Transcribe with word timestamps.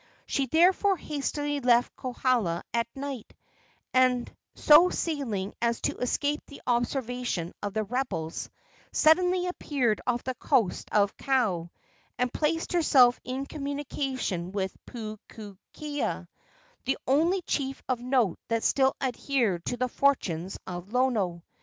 She 0.25 0.47
therefore 0.47 0.97
hastily 0.97 1.59
left 1.59 1.95
Kohala 1.95 2.63
at 2.73 2.87
night, 2.95 3.35
and, 3.93 4.35
so 4.55 4.89
sailing 4.89 5.53
as 5.61 5.79
to 5.81 5.95
escape 5.97 6.41
the 6.47 6.59
observation 6.65 7.53
of 7.61 7.75
the 7.75 7.83
rebels, 7.83 8.49
suddenly 8.91 9.45
appeared 9.45 10.01
off 10.07 10.23
the 10.23 10.33
coast 10.33 10.87
of 10.91 11.15
Kau 11.17 11.69
and 12.17 12.33
placed 12.33 12.73
herself 12.73 13.19
in 13.23 13.45
communication 13.45 14.51
with 14.51 14.75
Pupuakea, 14.87 16.27
the 16.83 16.97
only 17.05 17.43
chief 17.43 17.83
of 17.87 18.01
note 18.01 18.39
that 18.47 18.63
still 18.63 18.95
adhered 18.99 19.63
to 19.65 19.77
the 19.77 19.87
fortunes 19.87 20.57
of 20.65 20.93
Lono. 20.93 21.43